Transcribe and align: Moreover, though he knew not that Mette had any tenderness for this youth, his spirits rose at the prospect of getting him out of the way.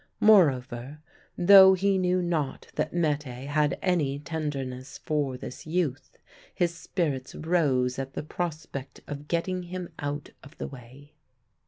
Moreover, 0.19 0.97
though 1.37 1.75
he 1.75 1.99
knew 1.99 2.23
not 2.23 2.69
that 2.73 2.91
Mette 2.91 3.21
had 3.45 3.77
any 3.83 4.17
tenderness 4.17 4.97
for 4.97 5.37
this 5.37 5.67
youth, 5.67 6.17
his 6.55 6.73
spirits 6.75 7.35
rose 7.35 7.99
at 7.99 8.13
the 8.13 8.23
prospect 8.23 9.01
of 9.05 9.27
getting 9.27 9.61
him 9.61 9.89
out 9.99 10.31
of 10.43 10.57
the 10.57 10.65
way. 10.65 11.13